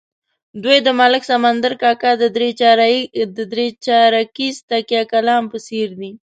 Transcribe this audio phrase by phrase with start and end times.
[0.63, 6.11] دوی د ملک سمندر کاکا د درې چارکیز تکیه کلام په څېر دي.